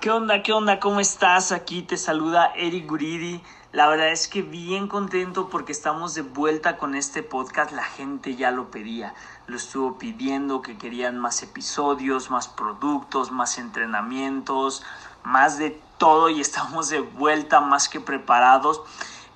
[0.00, 0.44] ¿Qué onda?
[0.44, 0.78] ¿Qué onda?
[0.78, 1.50] ¿Cómo estás?
[1.50, 3.42] Aquí te saluda Eric Guridi.
[3.72, 7.72] La verdad es que bien contento porque estamos de vuelta con este podcast.
[7.72, 9.12] La gente ya lo pedía,
[9.48, 14.84] lo estuvo pidiendo que querían más episodios, más productos, más entrenamientos,
[15.24, 18.82] más de todo y estamos de vuelta más que preparados.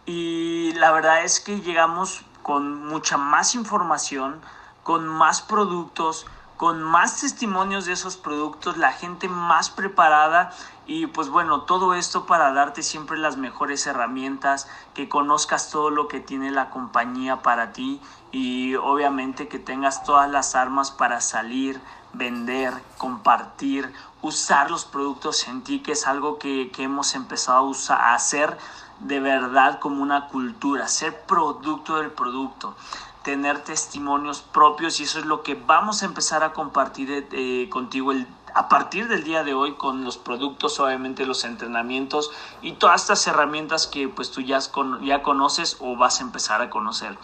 [0.06, 4.40] Y la verdad es que llegamos con mucha más información,
[4.84, 6.24] con más productos,
[6.62, 10.52] con más testimonios de esos productos, la gente más preparada
[10.86, 16.06] y pues bueno, todo esto para darte siempre las mejores herramientas, que conozcas todo lo
[16.06, 18.00] que tiene la compañía para ti
[18.30, 21.80] y obviamente que tengas todas las armas para salir,
[22.12, 28.14] vender, compartir, usar los productos en ti, que es algo que, que hemos empezado a,
[28.14, 28.56] hacer
[29.00, 32.76] de verdad como una cultura, ser producto del producto
[33.22, 38.12] tener testimonios propios y eso es lo que vamos a empezar a compartir eh, contigo
[38.12, 42.30] el, a partir del día de hoy con los productos, obviamente los entrenamientos
[42.60, 44.58] y todas estas herramientas que pues tú ya,
[45.02, 47.16] ya conoces o vas a empezar a conocer.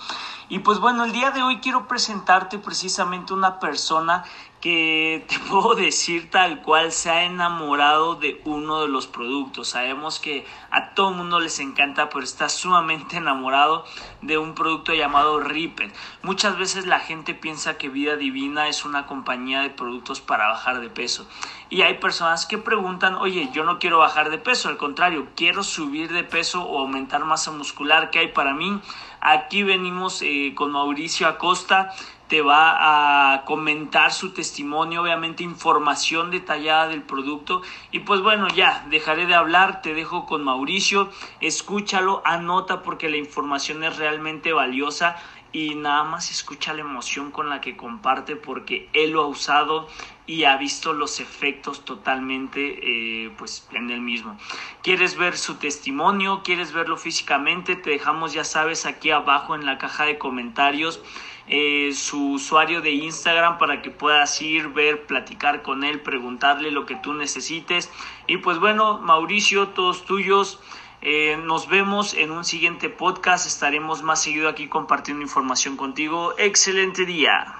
[0.50, 4.24] Y pues bueno, el día de hoy quiero presentarte precisamente una persona
[4.62, 9.68] que te puedo decir tal cual se ha enamorado de uno de los productos.
[9.68, 13.84] Sabemos que a todo el mundo les encanta, pero está sumamente enamorado
[14.22, 15.94] de un producto llamado Ripet.
[16.22, 20.80] Muchas veces la gente piensa que Vida Divina es una compañía de productos para bajar
[20.80, 21.28] de peso.
[21.68, 25.62] Y hay personas que preguntan, oye, yo no quiero bajar de peso, al contrario, quiero
[25.62, 28.10] subir de peso o aumentar masa muscular.
[28.10, 28.80] ¿Qué hay para mí?
[29.20, 31.94] Aquí venimos eh, con Mauricio Acosta
[32.28, 37.62] te va a comentar su testimonio, obviamente información detallada del producto.
[37.90, 43.16] Y pues bueno, ya, dejaré de hablar, te dejo con Mauricio, escúchalo, anota porque la
[43.16, 45.16] información es realmente valiosa
[45.52, 49.88] y nada más escucha la emoción con la que comparte porque él lo ha usado
[50.26, 54.36] y ha visto los efectos totalmente eh, pues en el mismo.
[54.82, 56.42] ¿Quieres ver su testimonio?
[56.44, 57.76] ¿Quieres verlo físicamente?
[57.76, 61.02] Te dejamos ya sabes aquí abajo en la caja de comentarios
[61.50, 66.84] eh, su usuario de Instagram para que puedas ir, ver, platicar con él, preguntarle lo
[66.84, 67.90] que tú necesites.
[68.26, 70.60] Y pues bueno, Mauricio, todos tuyos.
[71.00, 73.46] Eh, nos vemos en un siguiente podcast.
[73.46, 76.34] Estaremos más seguido aquí compartiendo información contigo.
[76.38, 77.54] Excelente día.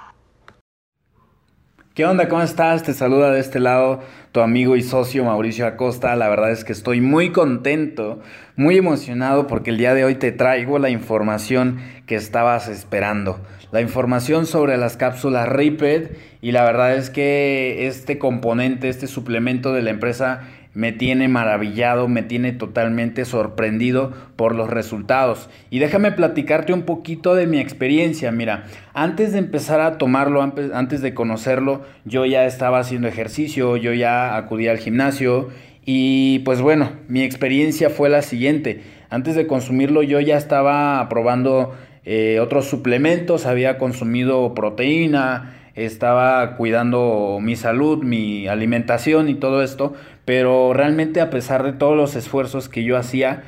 [1.95, 2.27] ¿Qué onda?
[2.29, 2.83] ¿Cómo estás?
[2.83, 4.01] Te saluda de este lado
[4.31, 6.15] tu amigo y socio Mauricio Acosta.
[6.15, 8.21] La verdad es que estoy muy contento,
[8.55, 13.41] muy emocionado porque el día de hoy te traigo la información que estabas esperando
[13.71, 16.11] la información sobre las cápsulas Riped
[16.41, 20.41] y la verdad es que este componente, este suplemento de la empresa
[20.73, 25.49] me tiene maravillado, me tiene totalmente sorprendido por los resultados.
[25.69, 28.31] Y déjame platicarte un poquito de mi experiencia.
[28.31, 33.93] Mira, antes de empezar a tomarlo, antes de conocerlo, yo ya estaba haciendo ejercicio, yo
[33.93, 35.49] ya acudía al gimnasio
[35.85, 38.83] y pues bueno, mi experiencia fue la siguiente.
[39.09, 41.73] Antes de consumirlo yo ya estaba probando
[42.05, 49.93] eh, otros suplementos, había consumido proteína, estaba cuidando mi salud, mi alimentación y todo esto,
[50.29, 53.41] pero realmente a pesar de todos los esfuerzos que yo hacía,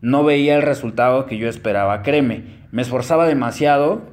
[0.00, 2.02] no veía el resultado que yo esperaba.
[2.02, 4.10] Créeme, me esforzaba demasiado,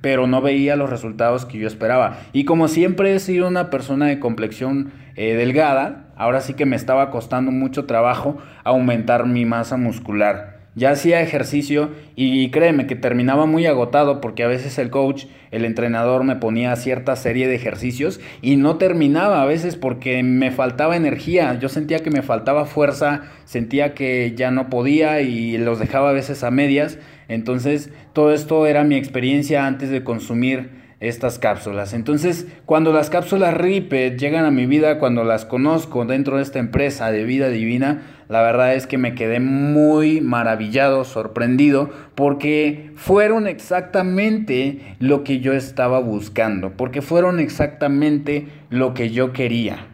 [0.00, 2.18] pero no veía los resultados que yo esperaba.
[2.32, 6.76] Y como siempre he sido una persona de complexión eh, delgada, ahora sí que me
[6.76, 13.46] estaba costando mucho trabajo aumentar mi masa muscular ya hacía ejercicio y créeme que terminaba
[13.46, 18.20] muy agotado porque a veces el coach, el entrenador me ponía cierta serie de ejercicios
[18.42, 23.22] y no terminaba a veces porque me faltaba energía, yo sentía que me faltaba fuerza,
[23.44, 26.98] sentía que ya no podía y los dejaba a veces a medias,
[27.28, 31.92] entonces todo esto era mi experiencia antes de consumir estas cápsulas.
[31.92, 36.58] Entonces, cuando las cápsulas Ripet llegan a mi vida, cuando las conozco dentro de esta
[36.58, 43.46] empresa de vida divina, la verdad es que me quedé muy maravillado, sorprendido, porque fueron
[43.46, 49.86] exactamente lo que yo estaba buscando, porque fueron exactamente lo que yo quería.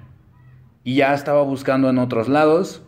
[0.84, 2.82] Y ya estaba buscando en otros lados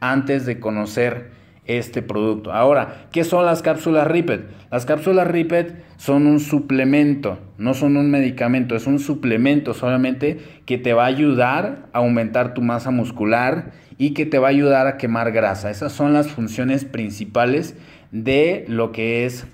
[0.00, 1.30] antes de conocer
[1.66, 2.52] este producto.
[2.52, 4.46] Ahora, ¿qué son las cápsulas Ripet?
[4.70, 10.78] Las cápsulas Ripet son un suplemento, no son un medicamento, es un suplemento solamente que
[10.78, 14.86] te va a ayudar a aumentar tu masa muscular y que te va a ayudar
[14.86, 15.70] a quemar grasa.
[15.70, 17.76] Esas son las funciones principales
[18.10, 19.46] de lo que es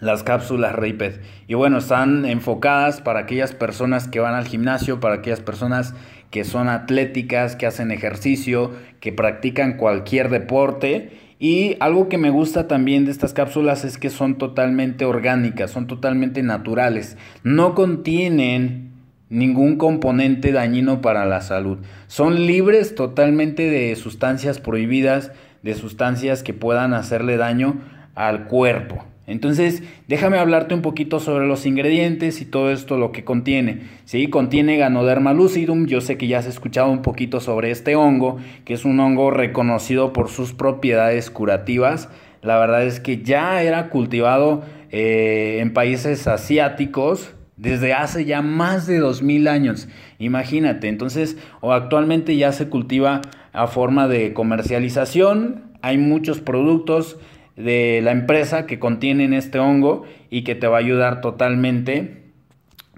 [0.00, 1.20] las cápsulas Ripet.
[1.46, 5.94] Y bueno, están enfocadas para aquellas personas que van al gimnasio, para aquellas personas
[6.30, 12.68] que son atléticas, que hacen ejercicio, que practican cualquier deporte y algo que me gusta
[12.68, 17.16] también de estas cápsulas es que son totalmente orgánicas, son totalmente naturales.
[17.44, 18.92] No contienen
[19.30, 21.78] ningún componente dañino para la salud.
[22.08, 25.32] Son libres totalmente de sustancias prohibidas,
[25.62, 27.80] de sustancias que puedan hacerle daño
[28.14, 29.06] al cuerpo.
[29.30, 33.82] Entonces, déjame hablarte un poquito sobre los ingredientes y todo esto lo que contiene.
[34.04, 34.26] ¿sí?
[34.26, 38.74] Contiene Ganoderma lucidum, yo sé que ya has escuchado un poquito sobre este hongo, que
[38.74, 42.08] es un hongo reconocido por sus propiedades curativas.
[42.42, 48.88] La verdad es que ya era cultivado eh, en países asiáticos desde hace ya más
[48.88, 49.88] de 2000 años.
[50.18, 53.20] Imagínate, entonces, o actualmente ya se cultiva
[53.52, 55.70] a forma de comercialización.
[55.82, 57.16] Hay muchos productos
[57.64, 62.20] de la empresa que contienen este hongo y que te va a ayudar totalmente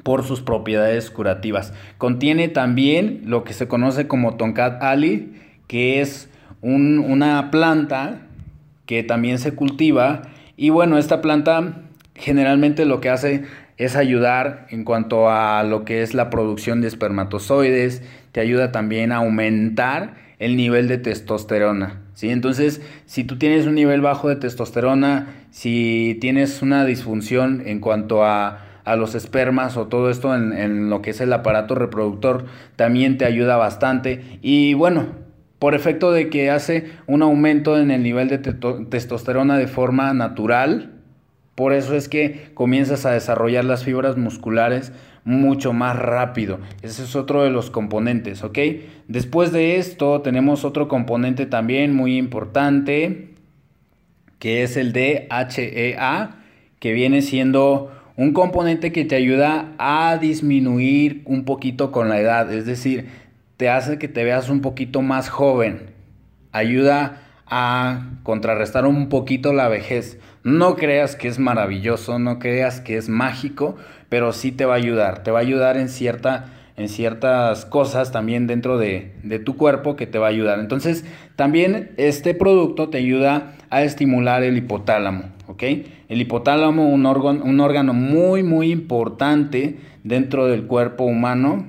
[0.03, 1.73] por sus propiedades curativas.
[1.99, 5.35] Contiene también lo que se conoce como Tonkat Ali,
[5.69, 6.29] que es
[6.61, 8.27] una planta
[8.87, 10.23] que también se cultiva.
[10.57, 11.83] Y bueno, esta planta
[12.15, 13.45] generalmente lo que hace
[13.79, 19.13] es ayudar en cuanto a lo que es la producción de espermatozoides, te ayuda también
[19.13, 22.02] a aumentar el nivel de testosterona.
[22.15, 22.31] ¿Sí?
[22.31, 28.25] Entonces, si tú tienes un nivel bajo de testosterona, si tienes una disfunción en cuanto
[28.25, 32.47] a, a los espermas o todo esto en, en, lo que es el aparato reproductor,
[32.77, 34.39] también te ayuda bastante.
[34.43, 35.07] Y bueno,
[35.59, 40.91] por efecto de que hace un aumento en el nivel de testosterona de forma natural,
[41.55, 44.93] por eso es que comienzas a desarrollar las fibras musculares
[45.25, 46.59] mucho más rápido.
[46.83, 48.59] Ese es otro de los componentes, ¿ok?
[49.09, 53.31] Después de esto tenemos otro componente también muy importante,
[54.39, 56.37] que es el DHEA,
[56.81, 62.53] que viene siendo un componente que te ayuda a disminuir un poquito con la edad,
[62.53, 63.07] es decir,
[63.57, 65.91] te hace que te veas un poquito más joven,
[66.51, 70.19] ayuda a contrarrestar un poquito la vejez.
[70.43, 73.77] No creas que es maravilloso, no creas que es mágico,
[74.13, 75.23] pero sí te va a ayudar.
[75.23, 79.97] Te va a ayudar en, cierta, en ciertas cosas también dentro de, de tu cuerpo
[79.97, 80.59] que te va a ayudar.
[80.59, 85.63] Entonces, también este producto te ayuda a estimular el hipotálamo, ¿ok?
[86.11, 91.65] El hipotálamo, un órgano, un órgano muy, muy importante dentro del cuerpo humano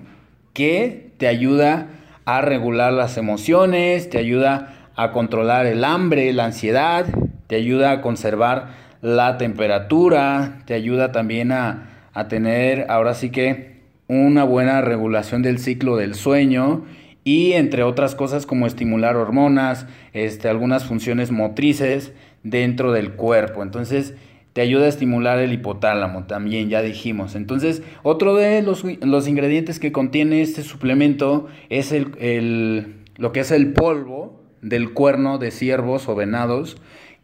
[0.51, 1.91] que te ayuda
[2.25, 7.05] a regular las emociones, te ayuda a controlar el hambre, la ansiedad,
[7.47, 11.91] te ayuda a conservar la temperatura, te ayuda también a,
[12.27, 16.85] tener ahora sí que una buena regulación del ciclo del sueño
[17.23, 22.13] y entre otras cosas como estimular hormonas, este, algunas funciones motrices
[22.43, 23.63] dentro del cuerpo.
[23.63, 24.13] Entonces
[24.51, 27.35] te ayuda a estimular el hipotálamo también, ya dijimos.
[27.35, 33.39] Entonces otro de los, los ingredientes que contiene este suplemento es el, el, lo que
[33.39, 36.77] es el polvo del cuerno de ciervos o venados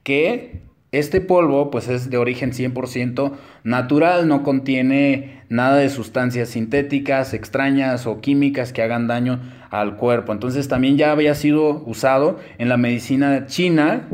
[0.03, 3.33] que este polvo pues es de origen 100%
[3.63, 9.39] natural, no contiene nada de sustancias sintéticas, extrañas o químicas que hagan daño
[9.69, 10.31] al cuerpo.
[10.31, 14.07] Entonces también ya había sido usado en la medicina china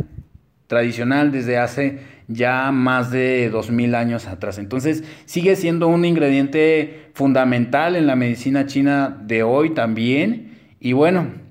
[0.67, 4.57] tradicional desde hace ya más de 2000 años atrás.
[4.57, 10.57] Entonces sigue siendo un ingrediente fundamental en la medicina china de hoy también.
[10.79, 11.44] Y bueno,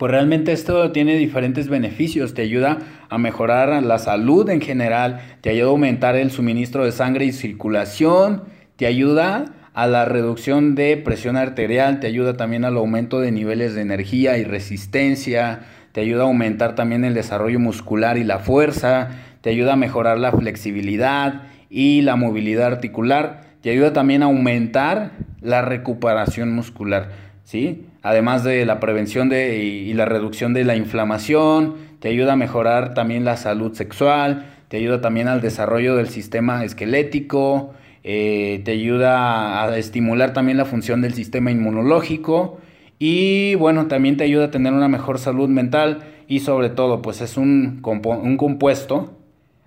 [0.00, 2.78] pues realmente esto tiene diferentes beneficios, te ayuda
[3.10, 7.32] a mejorar la salud en general, te ayuda a aumentar el suministro de sangre y
[7.32, 8.44] circulación,
[8.76, 13.74] te ayuda a la reducción de presión arterial, te ayuda también al aumento de niveles
[13.74, 19.10] de energía y resistencia, te ayuda a aumentar también el desarrollo muscular y la fuerza,
[19.42, 25.10] te ayuda a mejorar la flexibilidad y la movilidad articular, te ayuda también a aumentar
[25.42, 27.10] la recuperación muscular.
[27.44, 27.84] ¿sí?
[28.02, 32.94] Además de la prevención de, y, la reducción de la inflamación, te ayuda a mejorar
[32.94, 39.62] también la salud sexual, te ayuda también al desarrollo del sistema esquelético, eh, te ayuda
[39.62, 42.58] a estimular también la función del sistema inmunológico
[42.98, 47.20] y bueno, también te ayuda a tener una mejor salud mental y sobre todo pues
[47.20, 49.18] es un, un compuesto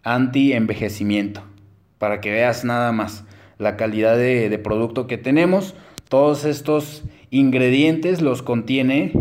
[0.03, 1.43] anti-envejecimiento
[1.99, 3.25] para que veas nada más
[3.59, 5.75] la calidad de, de producto que tenemos.
[6.13, 9.13] Todos estos ingredientes los contiene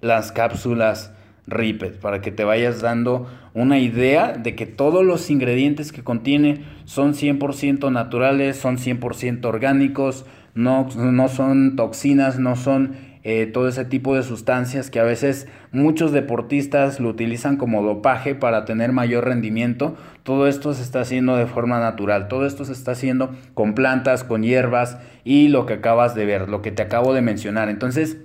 [0.00, 1.12] las cápsulas
[1.46, 6.64] Ripet para que te vayas dando una idea de que todos los ingredientes que contiene
[6.86, 13.84] son 100% naturales, son 100% orgánicos, no, no son toxinas, no son eh, todo ese
[13.84, 19.24] tipo de sustancias que a veces muchos deportistas lo utilizan como dopaje para tener mayor
[19.26, 19.96] rendimiento.
[20.22, 24.24] Todo esto se está haciendo de forma natural, todo esto se está haciendo con plantas,
[24.24, 27.68] con hierbas y lo que acabas de ver, lo que te acabo de mencionar.
[27.68, 28.16] Entonces,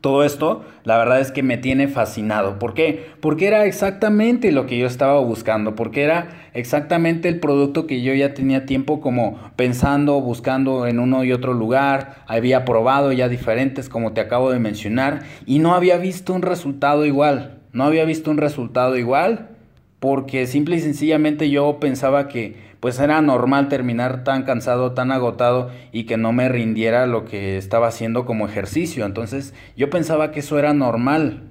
[0.00, 2.58] Todo esto, la verdad es que me tiene fascinado.
[2.58, 3.10] ¿Por qué?
[3.20, 8.14] Porque era exactamente lo que yo estaba buscando, porque era exactamente el producto que yo
[8.14, 13.90] ya tenía tiempo como pensando, buscando en uno y otro lugar, había probado ya diferentes
[13.90, 18.30] como te acabo de mencionar y no había visto un resultado igual, no había visto
[18.30, 19.50] un resultado igual
[20.00, 25.70] porque simple y sencillamente yo pensaba que pues era normal terminar tan cansado, tan agotado
[25.92, 29.04] y que no me rindiera lo que estaba haciendo como ejercicio.
[29.04, 31.50] Entonces yo pensaba que eso era normal,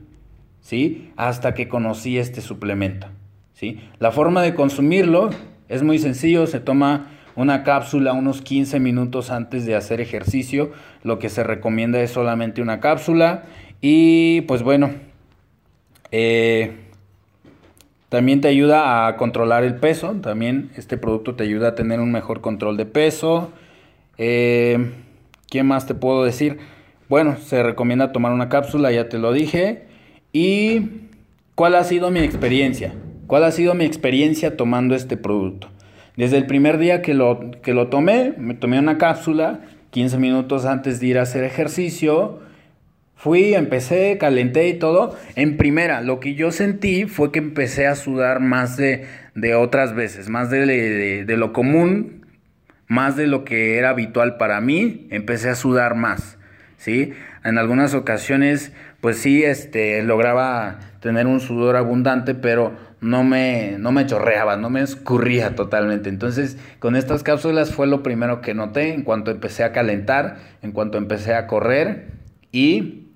[0.62, 1.12] ¿sí?
[1.16, 3.08] Hasta que conocí este suplemento,
[3.54, 3.80] ¿sí?
[4.00, 5.30] La forma de consumirlo
[5.70, 10.72] es muy sencillo, se toma una cápsula unos 15 minutos antes de hacer ejercicio,
[11.04, 13.44] lo que se recomienda es solamente una cápsula
[13.80, 14.90] y pues bueno,
[16.12, 16.89] eh,
[18.10, 20.16] también te ayuda a controlar el peso.
[20.22, 23.52] También este producto te ayuda a tener un mejor control de peso.
[24.18, 24.92] Eh,
[25.50, 26.58] ¿Qué más te puedo decir?
[27.08, 29.84] Bueno, se recomienda tomar una cápsula, ya te lo dije.
[30.34, 30.82] ¿Y
[31.56, 32.94] cuál ha sido mi experiencia?
[33.28, 35.70] ¿Cuál ha sido mi experiencia tomando este producto?
[36.18, 39.62] Desde el primer día que lo, que lo tomé, me tomé una cápsula
[39.92, 42.40] 15 minutos antes de ir a hacer ejercicio.
[43.20, 45.14] Fui, empecé, calenté y todo.
[45.36, 49.94] En primera, lo que yo sentí fue que empecé a sudar más de, de otras
[49.94, 52.26] veces, más de, de, lo común,
[52.88, 55.06] más de lo que era habitual para mí.
[55.12, 56.38] Empecé a sudar más,
[56.78, 57.12] ¿sí?
[57.44, 58.72] En algunas ocasiones,
[59.02, 64.70] pues sí, este, lograba tener un sudor abundante, pero no me, no me chorreaba, no
[64.70, 66.08] me escurría totalmente.
[66.08, 70.72] Entonces, con estas cápsulas fue lo primero que noté en cuanto empecé a calentar, en
[70.72, 72.18] cuanto empecé a correr
[72.54, 73.09] y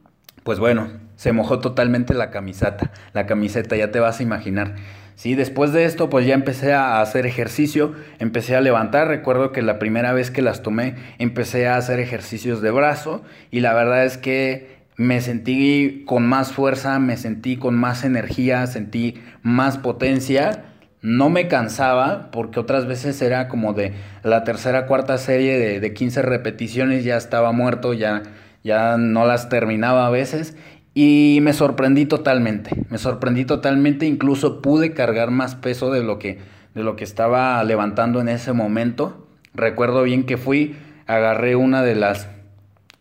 [0.44, 4.76] pues bueno, se mojó totalmente la camiseta, la camiseta, ya te vas a imaginar.
[5.16, 9.62] Sí, después de esto pues ya empecé a hacer ejercicio, empecé a levantar, recuerdo que
[9.62, 14.06] la primera vez que las tomé empecé a hacer ejercicios de brazo y la verdad
[14.06, 20.66] es que me sentí con más fuerza, me sentí con más energía, sentí más potencia,
[21.02, 25.94] no me cansaba porque otras veces era como de la tercera, cuarta serie de, de
[25.94, 28.24] 15 repeticiones ya estaba muerto, ya
[28.64, 30.56] ya no las terminaba a veces
[30.94, 36.40] y me sorprendí totalmente, me sorprendí totalmente, incluso pude cargar más peso de lo que,
[36.76, 39.28] de lo que estaba levantando en ese momento.
[39.56, 40.76] Recuerdo bien que fui,
[41.08, 42.28] agarré una de las,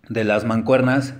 [0.08, 1.14] de las mancuernas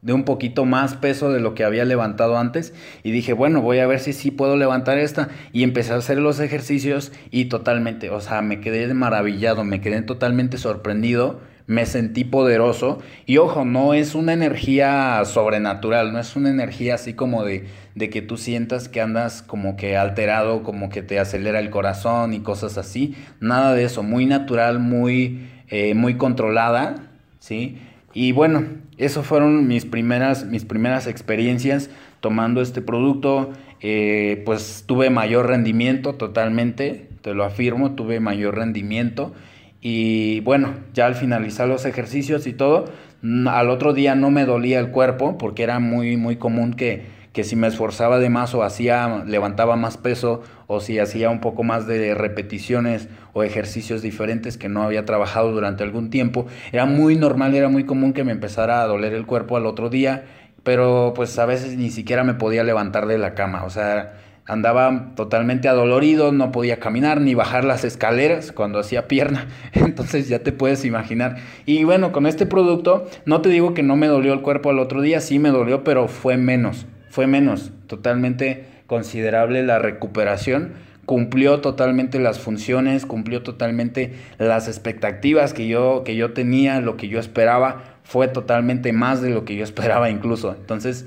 [0.00, 2.72] de un poquito más peso de lo que había levantado antes
[3.02, 6.18] y dije, bueno, voy a ver si sí puedo levantar esta y empecé a hacer
[6.18, 12.24] los ejercicios y totalmente, o sea, me quedé maravillado, me quedé totalmente sorprendido me sentí
[12.24, 12.98] poderoso.
[13.26, 18.10] Y ojo, no es una energía sobrenatural, no es una energía así como de, de
[18.10, 22.40] que tú sientas que andas como que alterado, como que te acelera el corazón y
[22.40, 23.14] cosas así.
[23.38, 27.78] Nada de eso, muy natural, muy, eh, muy controlada, ¿sí?
[28.14, 28.64] Y bueno,
[28.96, 33.52] eso fueron mis primeras, mis primeras experiencias tomando este producto.
[33.80, 39.34] Eh, pues tuve mayor rendimiento totalmente, te lo afirmo, tuve mayor rendimiento.
[39.80, 42.86] Y bueno, ya al finalizar los ejercicios y todo,
[43.46, 47.44] al otro día no me dolía el cuerpo porque era muy, muy común que, que
[47.44, 51.62] si me esforzaba de más o hacía, levantaba más peso o si hacía un poco
[51.62, 57.16] más de repeticiones o ejercicios diferentes que no había trabajado durante algún tiempo, era muy
[57.16, 60.24] normal, era muy común que me empezara a doler el cuerpo al otro día,
[60.64, 64.14] pero pues a veces ni siquiera me podía levantar de la cama, o sea,
[64.48, 70.40] andaba totalmente adolorido, no podía caminar ni bajar las escaleras cuando hacía pierna, entonces ya
[70.40, 71.36] te puedes imaginar.
[71.66, 74.80] Y bueno, con este producto, no te digo que no me dolió el cuerpo al
[74.80, 80.72] otro día, sí me dolió, pero fue menos, fue menos, totalmente considerable la recuperación.
[81.04, 87.08] Cumplió totalmente las funciones, cumplió totalmente las expectativas que yo, que yo tenía, lo que
[87.08, 90.54] yo esperaba, fue totalmente más de lo que yo esperaba incluso.
[90.58, 91.06] Entonces,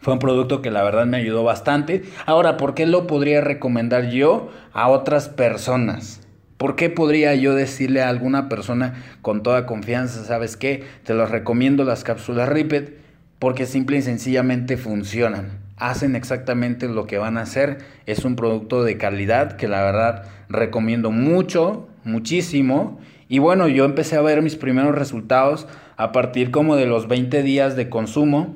[0.00, 2.04] fue un producto que la verdad me ayudó bastante.
[2.26, 6.20] Ahora, ¿por qué lo podría recomendar yo a otras personas?
[6.58, 10.84] ¿Por qué podría yo decirle a alguna persona con toda confianza, sabes qué?
[11.04, 12.96] Te los recomiendo las cápsulas Ripet
[13.38, 15.58] porque simple y sencillamente funcionan.
[15.76, 17.78] Hacen exactamente lo que van a hacer.
[18.06, 22.98] Es un producto de calidad que la verdad recomiendo mucho, muchísimo.
[23.28, 25.66] Y bueno, yo empecé a ver mis primeros resultados
[25.98, 28.54] a partir como de los 20 días de consumo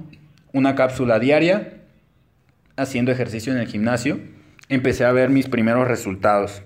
[0.53, 1.75] una cápsula diaria,
[2.77, 4.21] haciendo ejercicio en el gimnasio,
[4.69, 6.63] empecé a ver mis primeros resultados.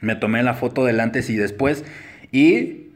[0.00, 1.84] Me tomé la foto del antes y después
[2.32, 2.88] y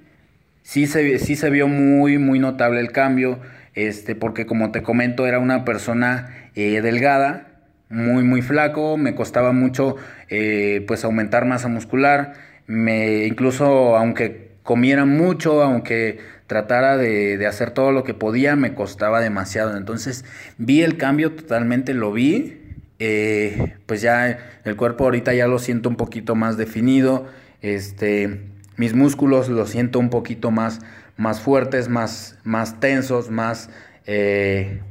[0.62, 3.40] sí se, sí se vio muy, muy notable el cambio,
[3.74, 7.48] este, porque como te comento era una persona eh, delgada,
[7.88, 9.96] muy, muy flaco, me costaba mucho
[10.28, 12.34] eh, pues aumentar masa muscular,
[12.66, 16.18] me, incluso aunque comiera mucho, aunque
[16.52, 19.74] tratara de, hacer todo lo que podía, me costaba demasiado.
[19.78, 20.26] Entonces
[20.58, 22.58] vi el cambio totalmente, lo vi.
[22.98, 27.26] Eh, pues ya el cuerpo ahorita ya lo siento un poquito más definido.
[27.62, 28.42] Este,
[28.76, 30.80] mis músculos los siento un poquito más,
[31.16, 33.70] más fuertes, más, más tensos, más,
[34.04, 34.82] eh,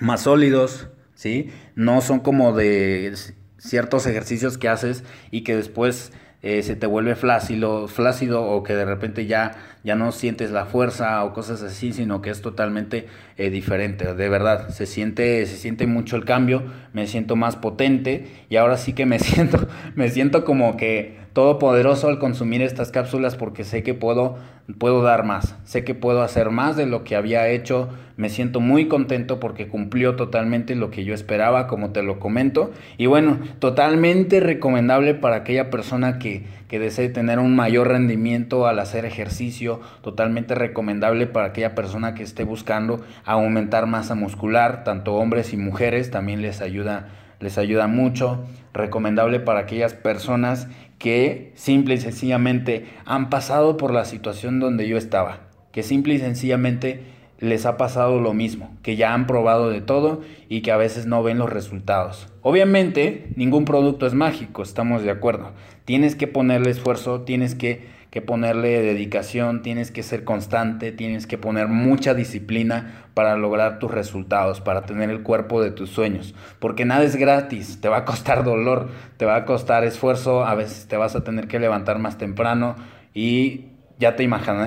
[0.00, 1.50] más sólidos, ¿sí?
[1.74, 3.12] No son como de
[3.58, 5.02] ciertos ejercicios que haces
[5.32, 6.12] y que después
[6.42, 10.66] eh, se te vuelve flácido, flácido o que de repente ya, ya no sientes la
[10.66, 14.14] fuerza o cosas así, sino que es totalmente eh, diferente.
[14.14, 16.62] De verdad, se siente, se siente mucho el cambio,
[16.92, 22.08] me siento más potente y ahora sí que me siento, me siento como que todopoderoso
[22.08, 24.38] al consumir estas cápsulas porque sé que puedo,
[24.78, 28.60] puedo dar más, sé que puedo hacer más de lo que había hecho, me siento
[28.60, 33.38] muy contento porque cumplió totalmente lo que yo esperaba, como te lo comento, y bueno,
[33.58, 39.82] totalmente recomendable para aquella persona que, que desee tener un mayor rendimiento al hacer ejercicio,
[40.00, 46.10] totalmente recomendable para aquella persona que esté buscando aumentar masa muscular, tanto hombres y mujeres,
[46.10, 47.08] también les ayuda
[47.40, 50.68] les ayuda mucho, recomendable para aquellas personas
[50.98, 55.40] que simple y sencillamente han pasado por la situación donde yo estaba,
[55.72, 57.02] que simple y sencillamente
[57.38, 61.06] les ha pasado lo mismo, que ya han probado de todo y que a veces
[61.06, 62.28] no ven los resultados.
[62.42, 65.52] Obviamente, ningún producto es mágico, estamos de acuerdo.
[65.84, 71.36] Tienes que ponerle esfuerzo, tienes que que ponerle dedicación, tienes que ser constante, tienes que
[71.36, 76.86] poner mucha disciplina para lograr tus resultados, para tener el cuerpo de tus sueños, porque
[76.86, 80.88] nada es gratis, te va a costar dolor, te va a costar esfuerzo, a veces
[80.88, 82.76] te vas a tener que levantar más temprano
[83.12, 83.66] y
[83.98, 84.26] ya te,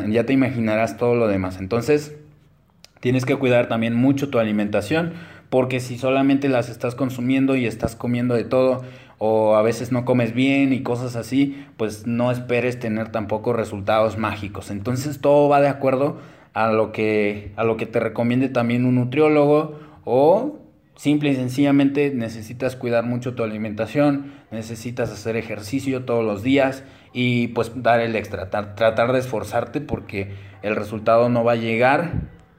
[0.09, 1.57] ya te imaginarás todo lo demás.
[1.59, 2.15] Entonces,
[2.99, 5.13] tienes que cuidar también mucho tu alimentación,
[5.49, 8.83] porque si solamente las estás consumiendo y estás comiendo de todo,
[9.19, 14.17] o a veces no comes bien y cosas así, pues no esperes tener tampoco resultados
[14.17, 14.71] mágicos.
[14.71, 16.17] Entonces todo va de acuerdo
[16.53, 20.59] a lo que, a lo que te recomiende también un nutriólogo o
[20.95, 26.83] simple y sencillamente necesitas cuidar mucho tu alimentación, necesitas hacer ejercicio todos los días
[27.13, 32.11] y pues dar el extra, tratar de esforzarte porque el resultado no va a llegar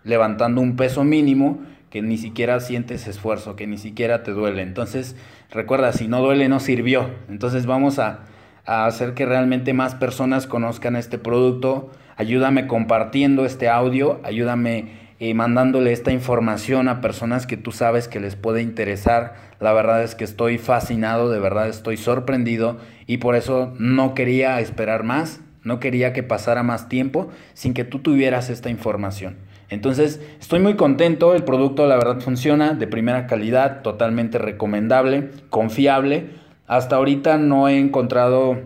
[0.04, 4.62] levantando un peso mínimo que ni siquiera sientes esfuerzo, que ni siquiera te duele.
[4.62, 5.16] Entonces,
[5.50, 7.10] recuerda, si no duele, no sirvió.
[7.28, 8.20] Entonces vamos a,
[8.64, 11.90] hacer que realmente más personas conozcan este producto.
[12.16, 18.20] Ayúdame compartiendo este audio, ayúdame eh, mandándole esta información a personas que tú sabes que
[18.20, 19.34] les puede interesar.
[19.58, 24.60] La verdad es que estoy fascinado, de verdad estoy sorprendido y por eso no quería
[24.60, 29.36] esperar más, no quería que pasara más tiempo sin que tú tuvieras esta información.
[29.70, 36.30] Entonces, estoy muy contento, el producto la verdad funciona, de primera calidad, totalmente recomendable, confiable.
[36.66, 38.58] Hasta ahorita no he encontrado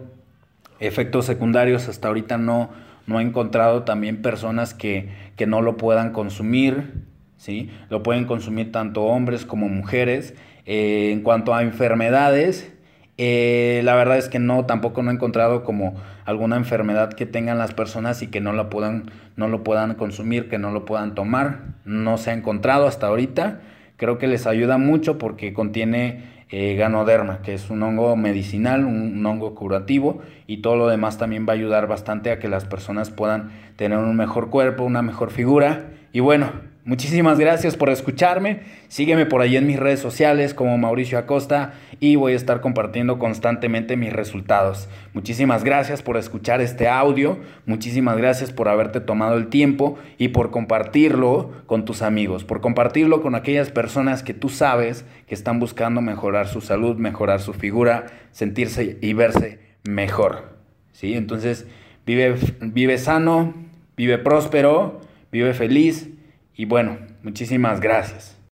[0.80, 2.70] efectos secundarios, hasta ahorita no,
[3.06, 7.04] no he encontrado también personas que, que no lo puedan consumir,
[7.36, 7.70] ¿sí?
[7.90, 10.34] Lo pueden consumir tanto hombres como mujeres.
[10.66, 12.73] Eh, en cuanto a enfermedades,
[13.16, 17.58] eh, la verdad es que no, tampoco no he encontrado como alguna enfermedad que tengan
[17.58, 21.14] las personas y que no, la puedan, no lo puedan consumir, que no lo puedan
[21.14, 21.60] tomar.
[21.84, 23.60] No se ha encontrado hasta ahorita.
[23.96, 29.24] Creo que les ayuda mucho porque contiene eh, ganoderma, que es un hongo medicinal, un,
[29.24, 33.10] hongo curativo y todo lo demás también va a ayudar bastante a que las personas
[33.10, 35.86] puedan tener un mejor cuerpo, una mejor figura.
[36.12, 36.52] Y bueno,
[36.86, 38.60] Muchísimas gracias por escucharme.
[38.88, 43.18] Sígueme por ahí en mis redes sociales como Mauricio Acosta y voy a estar compartiendo
[43.18, 44.90] constantemente mis resultados.
[45.14, 47.38] Muchísimas gracias por escuchar este audio.
[47.64, 53.22] Muchísimas gracias por haberte tomado el tiempo y por compartirlo con tus amigos, por compartirlo
[53.22, 58.08] con aquellas personas que tú sabes que están buscando mejorar su salud, mejorar su figura,
[58.30, 60.54] sentirse y verse mejor.
[60.92, 61.14] ¿Sí?
[61.14, 61.66] Entonces,
[62.04, 63.54] vive, vive sano,
[63.96, 65.00] vive próspero,
[65.32, 66.10] vive feliz
[66.56, 68.33] y bueno, muchísimas gracias.